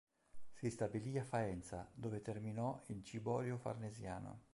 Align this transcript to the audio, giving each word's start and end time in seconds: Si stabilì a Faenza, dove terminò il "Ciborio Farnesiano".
Si 0.55 0.71
stabilì 0.71 1.19
a 1.19 1.23
Faenza, 1.23 1.87
dove 1.93 2.23
terminò 2.23 2.81
il 2.87 3.03
"Ciborio 3.03 3.59
Farnesiano". 3.59 4.45